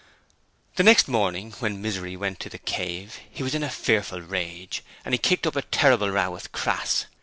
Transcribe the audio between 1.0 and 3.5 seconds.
morning, when Misery went to the 'Cave', he